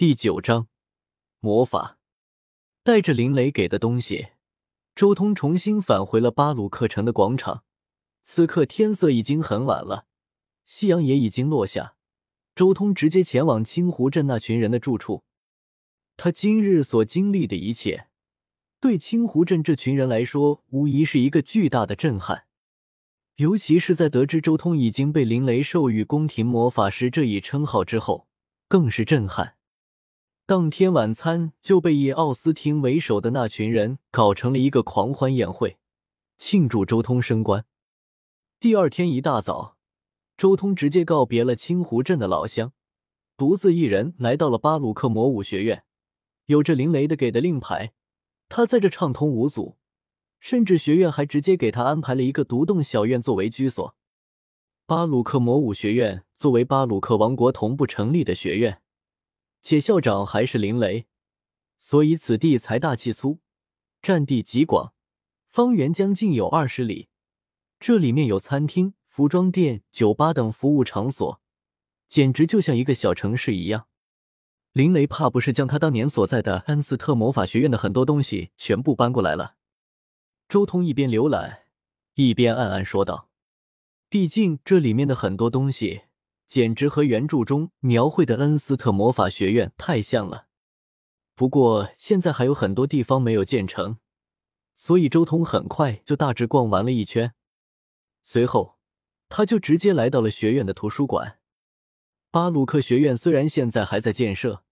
[0.00, 0.66] 第九章
[1.40, 1.98] 魔法。
[2.82, 4.28] 带着林雷给的东西，
[4.94, 7.64] 周通重新返回了巴鲁克城的广场。
[8.22, 10.06] 此刻天色已经很晚了，
[10.64, 11.96] 夕阳也已经落下。
[12.54, 15.24] 周通直接前往青湖镇那群人的住处。
[16.16, 18.06] 他今日所经历的一切，
[18.80, 22.46] 对青湖镇这群人来说，无疑是一个巨大的震撼。
[23.36, 28.26] 尤其是在得知周通已经被林雷授予宫廷魔法师这一称号之后，
[28.66, 29.58] 更是震撼。
[30.50, 35.78] 当天晚餐就被以奥斯汀为首的那群人搞成了一个狂欢宴会，
[36.36, 37.64] 庆祝周通升官。
[38.58, 39.76] 第二天一大早，
[40.36, 42.72] 周通直接告别了青湖镇的老乡，
[43.36, 45.84] 独自一人来到了巴鲁克魔武学院。
[46.46, 47.92] 有着林雷的给的令牌，
[48.48, 49.76] 他在这畅通无阻。
[50.40, 53.94] 甚至学院还直接给他安排了一个独栋小院作为居所。
[54.84, 58.82] 巴鲁克魔武学院作为巴鲁克王国同步成立的学院，
[59.60, 61.06] 且校长还是林雷，
[61.78, 63.40] 所以此地财大气粗，
[64.02, 64.94] 占地极广，
[65.48, 67.08] 方圆将近有二十里。
[67.78, 71.40] 这里面有餐厅、服装店、酒吧等服务场所，
[72.06, 73.86] 简直就像一个小城市一样。
[74.72, 79.56] 林雷怕不是将他当年所在的恩斯特魔法学院的很多东西全部搬过来了。
[80.48, 81.64] 周通一边浏览，
[82.14, 83.30] 一边暗暗说道
[84.08, 86.02] ：“毕竟这里面的很多东西，
[86.50, 90.48] 简直和原著中描绘的恩斯特魔法学院太像了。
[91.36, 93.98] 不过现在还有很多地方没有建成，
[94.74, 97.34] 所以周通很快就大致逛完了一圈。
[98.24, 98.80] 随后，
[99.28, 101.38] 他就直接来到了学院的图书馆。
[102.32, 104.64] 巴鲁克学院虽然现在还在建设，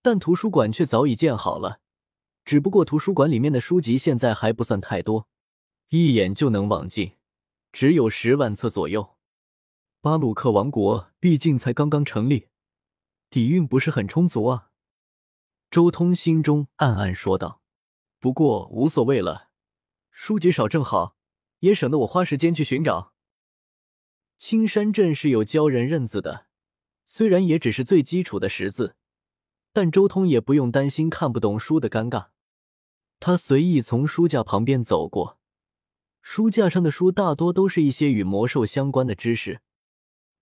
[0.00, 1.80] 但图书馆却早已建好了。”
[2.46, 5.28] 只不过图书馆里面的书籍现在还不算太多，
[5.90, 7.12] 一眼就能望尽，
[7.70, 9.17] 只有十万册左右。
[10.00, 12.46] 巴鲁克王国毕竟才刚刚成立，
[13.28, 14.70] 底蕴不是很充足啊。
[15.72, 17.60] 周通心中暗暗说道。
[18.20, 19.48] 不过无所谓了，
[20.12, 21.16] 书籍少正好，
[21.58, 23.12] 也省得我花时间去寻找。
[24.36, 26.46] 青山镇是有教人认字的，
[27.04, 28.94] 虽然也只是最基础的识字，
[29.72, 32.28] 但周通也不用担心看不懂书的尴尬。
[33.18, 35.40] 他随意从书架旁边走过，
[36.22, 39.60] 书架上的书大多都是一些与魔兽相关的知识。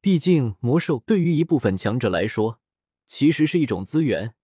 [0.00, 2.60] 毕竟魔兽对于一部分强者来说，
[3.06, 4.34] 其实是一种资源，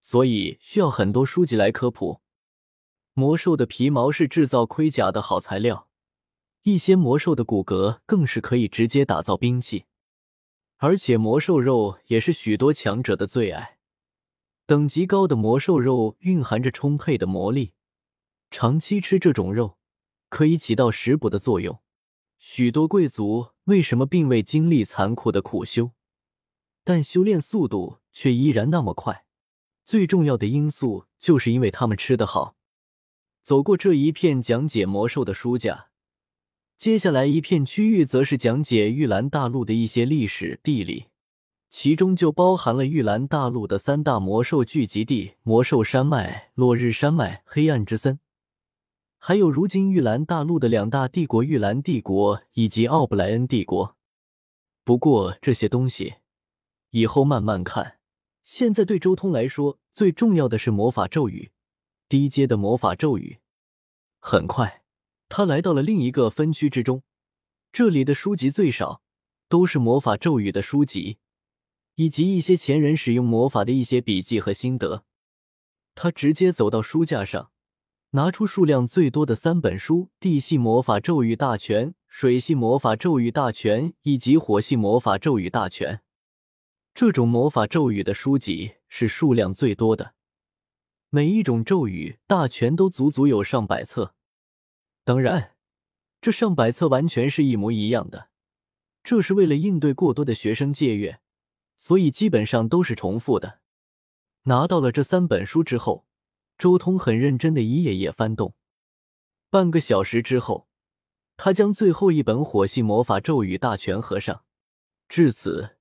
[0.00, 2.20] 所以需要很多书籍来科普。
[3.14, 5.88] 魔兽的皮毛是制造盔甲的好材料，
[6.62, 9.86] 一些魔兽的骨骼更是可以直接打造兵器，
[10.76, 13.78] 而且魔兽肉也是许多强者的最爱。
[14.66, 17.72] 等级高的魔兽肉蕴含着充沛的魔力，
[18.50, 19.78] 长期吃这种肉
[20.28, 21.80] 可以起到食补的作用。
[22.38, 25.90] 许多贵族为什么并未经历残酷的苦修，
[26.84, 29.24] 但修炼速度却依然那么快？
[29.84, 32.56] 最重要的因素就是因为他们吃得好。
[33.42, 35.88] 走过这一片讲解魔兽的书架，
[36.76, 41.06] 接下来一片区域则是讲解玉兰大陆的一些历史地理。
[41.70, 48.20] 其中就包含了玉兰大陆的三大魔兽聚集地：魔兽山脉、落日山脉、黑暗之森，
[49.18, 53.96] 还有如今玉兰大陆的两大帝国——玉兰帝国以及奥布莱恩帝国。
[54.84, 56.14] 不过这些东西
[56.90, 57.98] 以后慢慢看，
[58.42, 61.50] 现在对周通来说最重要的是魔法咒语，
[62.08, 63.40] 低阶的魔法咒语。
[64.20, 64.82] 很快，
[65.28, 67.02] 他来到了另一个分区之中，
[67.72, 69.02] 这里的书籍最少，
[69.48, 71.18] 都是魔法咒语的书籍。
[71.96, 75.04] 以及一些前人使用魔法的一些笔记和心得，
[75.96, 77.50] 他直接走到书架上，
[78.12, 85.96] 拿出数量最多的三本书：《地系魔法咒语大全》《水系魔法咒语大全》以及《火系魔法咒语大全》。
[86.94, 90.14] 这种魔法咒语的书籍是数量最多的，
[91.10, 94.14] 每一种咒语大全都足足有上百册。
[95.04, 95.54] 当然，
[96.22, 98.30] 这上百册完全是一模一样的，
[99.04, 101.20] 这是为了应对过多的学生借阅。
[101.76, 103.60] 所以基本上都是重复的。
[104.44, 106.07] 拿到了这三本书之后，
[106.58, 108.54] 周通很认真的一页页翻动。
[109.48, 110.68] 半个小时之后，
[111.36, 114.44] 他将最后一本火系魔法咒语大全合上。
[115.08, 115.78] 至此，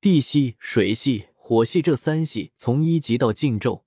[0.00, 3.86] 地系、水系、火系这三系从一级到禁咒，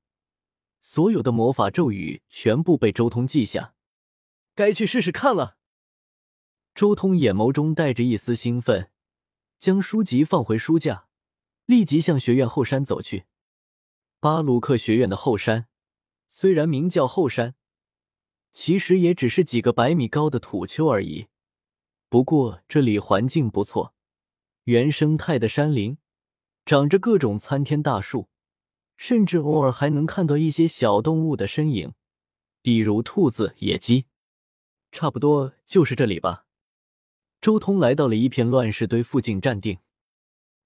[0.79, 3.75] 所有的魔法咒语全部被周通记下。
[4.55, 5.57] 该去试试看了。
[6.73, 8.89] 周通眼眸中带着一丝兴奋，
[9.59, 11.07] 将书籍放回书架。
[11.65, 13.25] 立即向学院后山走去。
[14.19, 15.67] 巴鲁克学院的后山
[16.31, 17.55] 虽然名叫后山，
[18.53, 21.27] 其实也只是几个百米高的土丘而已。
[22.07, 23.95] 不过这里环境不错，
[24.65, 25.97] 原生态的山林，
[26.65, 28.29] 长着各种参天大树，
[28.95, 31.93] 甚至偶尔还能看到一些小动物的身影，
[32.61, 34.05] 比如兔子、野鸡。
[34.91, 36.45] 差不多就是这里吧。
[37.41, 39.79] 周通来到了一片乱石堆附近站定。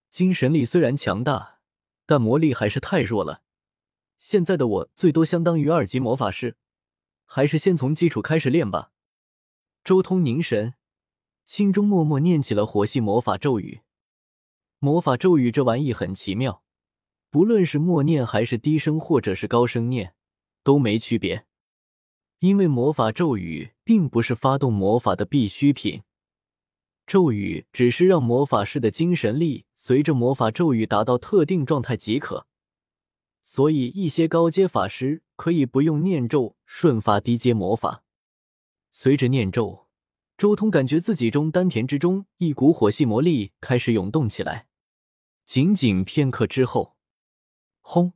[0.09, 1.59] 精神力虽然强大，
[2.05, 3.42] 但魔力还是太弱了。
[4.25, 6.55] 现在的我最多相当于二级魔法师，
[7.25, 8.93] 还是先从基础开始练吧。
[9.83, 10.75] 周通凝神，
[11.45, 13.81] 心中默默念起了火系魔法咒语。
[14.79, 16.63] 魔法咒语这玩意很奇妙，
[17.29, 20.15] 不论是默念还是低声或者是高声念，
[20.63, 21.45] 都没区别。
[22.39, 26.03] 因为魔法咒语并不是发动魔法的必需品，
[27.05, 32.47] 咒语只是让魔法师的精神力随着魔法咒语达到特定状态即可。
[33.43, 38.03] 所以，一些高阶法师可以不用念咒瞬发低阶魔法。
[38.89, 39.87] 随着念咒，
[40.37, 44.67] 周通感觉自己中丹田之中一股火系魔力开始涌动起来。
[45.45, 46.95] 仅仅片刻之后，
[47.81, 48.13] 轰！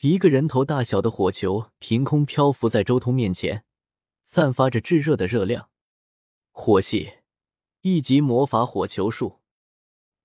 [0.00, 3.64] 一个人头大小的火球凭空漂浮在周通面前，
[4.22, 5.70] 散发着炙热的热量。
[6.52, 7.14] 火系
[7.80, 9.40] 一级魔法火球术，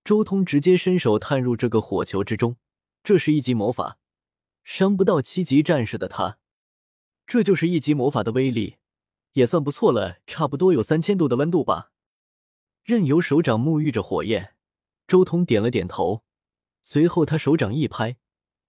[0.04, 2.58] 周通直接伸手探入这个火球之中。
[3.04, 3.98] 这是一级魔法，
[4.63, 6.38] 伤不到七级战士的他，
[7.25, 8.78] 这就是一级魔法的威力，
[9.34, 10.19] 也算不错了。
[10.28, 11.92] 差不多有三千度的温度吧。
[12.84, 14.56] 任由手掌沐浴着火焰，
[15.07, 16.24] 周通点了点头，
[16.81, 18.18] 随后他手掌一拍。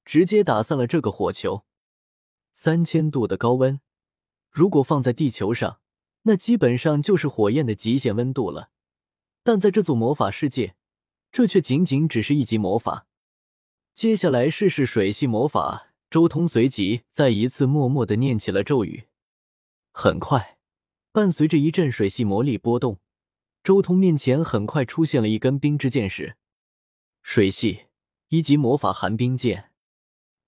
[0.02, 1.64] 直接打散了这个火球。
[2.52, 3.80] 三千度的高温，
[4.50, 5.78] 如果放在地球上，
[6.22, 8.70] 那基本上就是火焰的极限温度了。
[9.44, 10.74] 但在这座魔法世界，
[11.30, 13.06] 这却仅仅只是一级魔法。
[13.94, 15.88] 接下来试试水系魔法。
[16.10, 19.04] 周通随即再一次默默的念起了咒语。
[19.92, 20.58] 很快，
[21.12, 22.98] 伴随着一阵水系魔力波动，
[23.62, 26.36] 周通面前很快出现了一根冰之剑矢。
[27.22, 27.86] 水系
[28.30, 29.70] 一级魔法寒冰剑。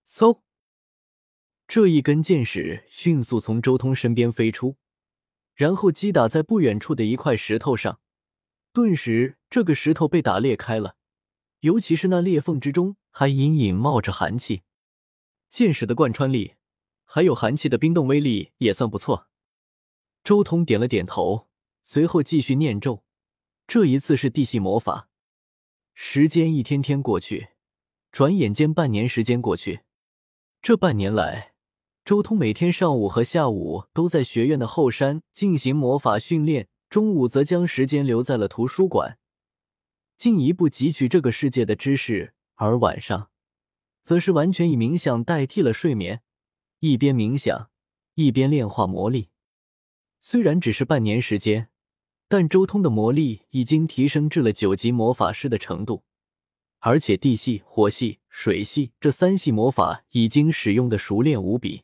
[0.09, 0.41] 嗖！
[1.69, 4.77] 这一根箭矢迅速从周通身边飞出，
[5.55, 8.01] 然后击打在不远处的一块石头上。
[8.73, 10.97] 顿时，这个石头被打裂开了，
[11.63, 14.63] 尤其是那裂缝之中还隐隐冒着寒气。
[15.49, 16.55] 箭矢的贯穿力，
[17.05, 19.29] 还有寒气的冰冻威力也算不错。
[20.25, 21.49] 周通点了点头，
[21.85, 23.05] 随后继续念咒。
[23.69, 25.09] 这一次是地系魔法。
[25.95, 27.51] 时间一天天过去，
[28.11, 29.83] 转眼间半年时间过去。
[30.61, 31.53] 这半年来，
[32.05, 39.19] 周通每天上午和下午都在学院的后山进行魔法训练，中午则将时间留在了图书馆，
[40.17, 42.35] 进一步汲取这个世界的知识。
[42.55, 43.31] 而晚上，
[44.03, 46.23] 则是完全以冥想代替了睡眠，
[46.79, 47.71] 一边冥想
[48.15, 49.31] 一边炼化魔力。
[50.21, 51.71] 虽然只是半年时间，
[52.29, 56.05] 但周通的魔力已经提升至了九级魔法师的程度。
[56.79, 61.83] 而且地系、火系、水系这三系魔法已经使用的熟练无比。